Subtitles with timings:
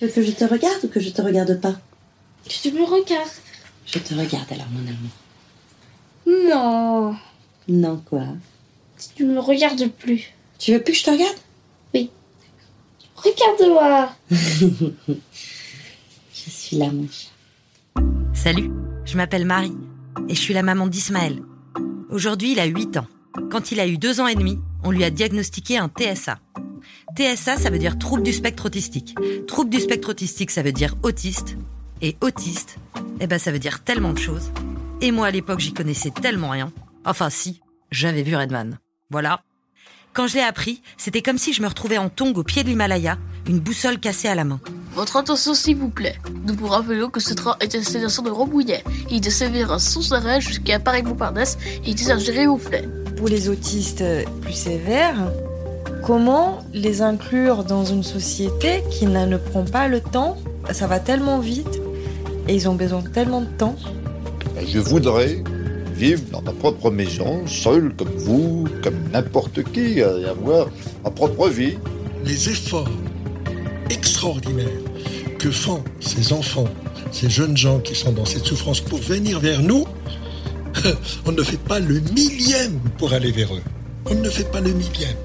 [0.00, 1.74] Tu veux que je te regarde ou que je te regarde pas?
[2.48, 3.28] Tu me regardes.
[3.84, 5.10] Je te regarde alors, mon amour.
[6.48, 7.16] Non.
[7.68, 8.24] Non, quoi?
[9.14, 10.32] Tu ne me regardes plus.
[10.58, 11.36] Tu veux plus que je te regarde?
[11.92, 12.10] Oui.
[13.14, 14.10] Regarde-moi.
[16.32, 18.02] Je suis là, mon chat.
[18.32, 18.70] Salut,
[19.04, 19.76] je m'appelle Marie
[20.30, 21.42] et je suis la maman d'Ismaël.
[22.08, 23.06] Aujourd'hui, il a 8 ans.
[23.50, 26.38] Quand il a eu 2 ans et demi, on lui a diagnostiqué un TSA.
[27.16, 29.16] TSA, ça veut dire trouble du spectre autistique.
[29.46, 31.56] Trouble du spectre autistique, ça veut dire autiste.
[32.02, 32.78] Et autiste,
[33.20, 34.50] eh ben, ça veut dire tellement de choses.
[35.02, 36.72] Et moi, à l'époque, j'y connaissais tellement rien.
[37.04, 38.78] Enfin, si, j'avais vu Redman.
[39.10, 39.42] Voilà.
[40.12, 42.68] Quand je l'ai appris, c'était comme si je me retrouvais en tongue au pied de
[42.68, 44.60] l'Himalaya, une boussole cassée à la main.
[44.94, 46.16] Votre attention s'il vous plaît.
[46.46, 48.82] Nous vous rappelons que ce train est à destination de Rambouillet.
[49.10, 52.88] Il desservira sans arrêt jusqu'à Paris-Montparnasse et est géré au flets.
[53.16, 54.04] Pour les autistes
[54.42, 55.30] plus sévères,
[56.04, 60.36] comment les inclure dans une société qui ne prend pas le temps?
[60.72, 61.80] Ça va tellement vite
[62.48, 63.76] et ils ont besoin de tellement de temps.
[64.54, 65.42] Ben, Je voudrais
[65.94, 70.68] vivre dans ma propre maison, seul comme vous, comme n'importe qui, et avoir
[71.04, 71.76] ma propre vie.
[72.24, 72.88] les efforts
[73.90, 74.68] extraordinaires
[75.38, 76.68] que font ces enfants,
[77.12, 79.84] ces jeunes gens qui sont dans cette souffrance pour venir vers nous,
[81.26, 83.62] on ne fait pas le millième pour aller vers eux.
[84.06, 85.16] On ne fait pas le millième.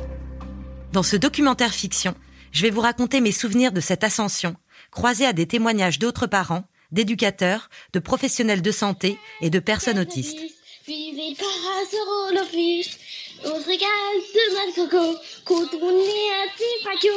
[0.95, 2.15] Dans ce documentaire fiction,
[2.53, 4.55] je vais vous raconter mes souvenirs de cette ascension,
[4.91, 10.39] croisés à des témoignages d'autres parents, d'éducateurs, de professionnels de santé et de personnes autistes.
[10.87, 12.97] Vivez le parasol au fiche.
[13.43, 13.89] On se régale
[14.35, 15.19] de noix de coco.
[15.43, 17.09] Quand on est un petit paquet.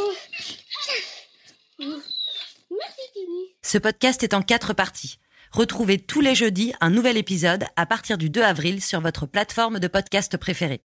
[1.79, 3.55] Merci, Tini.
[3.63, 5.21] Ce podcast est en quatre parties.
[5.53, 9.79] Retrouvez tous les jeudis un nouvel épisode à partir du 2 avril sur votre plateforme
[9.79, 10.83] de podcast préférée.